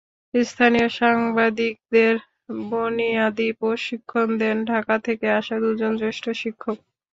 [0.33, 2.13] স্থানীয় সাংবাদিকদের
[2.69, 6.77] বনিয়াদি প্রশিক্ষণ দেন ঢাকা থেকে আসা দুজন জ্যেষ্ঠ প্রশিক্ষক।